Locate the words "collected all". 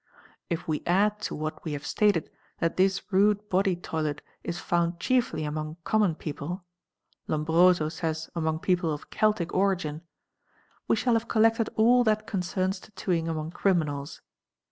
11.27-12.03